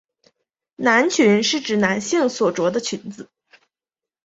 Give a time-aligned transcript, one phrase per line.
[0.77, 3.29] 男裙是指男性所着的裙子。